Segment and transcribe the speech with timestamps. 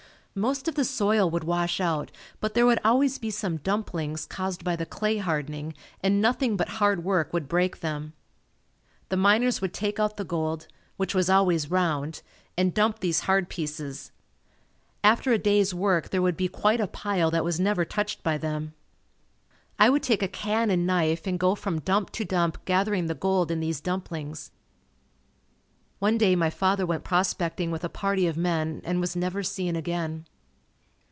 [0.33, 2.09] Most of the soil would wash out
[2.39, 6.69] but there would always be some "dumplings" caused by the clay hardening and nothing but
[6.79, 8.13] hard work would break them.
[9.09, 12.21] The miners would take out the gold which was always round,
[12.55, 14.13] and dump these hard pieces.
[15.03, 18.37] After a day's work there would be quite a pile that was never touched by
[18.37, 18.73] them.
[19.77, 23.15] I would take a can and knife and go from dump to dump gathering the
[23.15, 24.49] gold in these dumplings.
[25.99, 29.75] One day my father went prospecting with a party of men and was never seen
[29.75, 30.25] again.